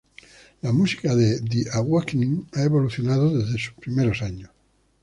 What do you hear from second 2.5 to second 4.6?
ha evolucionado desde sus primeros años.